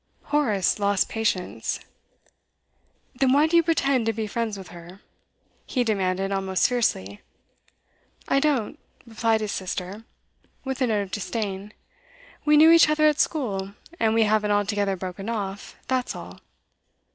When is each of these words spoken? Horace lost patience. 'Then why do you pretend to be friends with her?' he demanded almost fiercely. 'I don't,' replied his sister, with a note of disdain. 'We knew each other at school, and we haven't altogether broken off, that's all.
Horace 0.33 0.79
lost 0.79 1.09
patience. 1.09 1.79
'Then 3.15 3.33
why 3.33 3.45
do 3.45 3.55
you 3.55 3.61
pretend 3.61 4.07
to 4.07 4.13
be 4.13 4.25
friends 4.25 4.57
with 4.57 4.69
her?' 4.69 4.99
he 5.67 5.83
demanded 5.83 6.31
almost 6.31 6.67
fiercely. 6.67 7.21
'I 8.27 8.39
don't,' 8.39 8.79
replied 9.05 9.41
his 9.41 9.51
sister, 9.51 10.03
with 10.65 10.81
a 10.81 10.87
note 10.87 11.03
of 11.03 11.11
disdain. 11.11 11.71
'We 12.45 12.57
knew 12.57 12.71
each 12.71 12.89
other 12.89 13.05
at 13.05 13.19
school, 13.19 13.73
and 13.99 14.15
we 14.15 14.23
haven't 14.23 14.49
altogether 14.49 14.95
broken 14.95 15.29
off, 15.29 15.75
that's 15.87 16.15
all. 16.15 16.39